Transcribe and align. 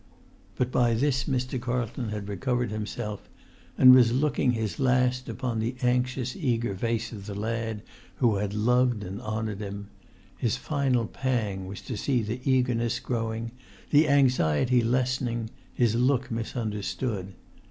But 0.55 0.71
by 0.71 0.95
this 0.95 1.25
Mr. 1.25 1.61
Carlton 1.61 2.09
had 2.09 2.27
recovered 2.27 2.71
himself, 2.71 3.29
and 3.77 3.93
was 3.93 4.11
looking 4.11 4.53
his 4.53 4.79
last 4.79 5.29
upon 5.29 5.59
the 5.59 5.75
anxious 5.83 6.35
eager 6.35 6.73
face 6.75 7.11
of 7.11 7.27
the 7.27 7.35
lad 7.35 7.83
who 8.15 8.37
had 8.37 8.55
loved 8.55 9.03
and 9.03 9.21
honoured 9.21 9.59
him: 9.61 9.89
his 10.35 10.57
final 10.57 11.05
pang 11.05 11.67
was 11.67 11.81
to 11.81 11.95
see 11.95 12.23
the 12.23 12.41
eagerness 12.43 12.99
growing, 12.99 13.51
the 13.91 14.09
anxiety 14.09 14.81
lessening, 14.83 15.51
his 15.71 15.93
look 15.93 16.31
misunderstood. 16.31 17.35